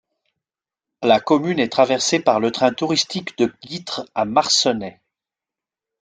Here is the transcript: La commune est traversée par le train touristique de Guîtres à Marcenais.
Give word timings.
La 1.03 1.19
commune 1.19 1.59
est 1.59 1.69
traversée 1.71 2.19
par 2.19 2.39
le 2.39 2.51
train 2.51 2.73
touristique 2.73 3.37
de 3.37 3.53
Guîtres 3.61 4.03
à 4.15 4.25
Marcenais. 4.25 4.99